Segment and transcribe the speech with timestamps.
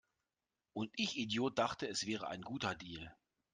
[0.73, 3.15] Und ich Idiot dachte, es wäre ein guter Deal!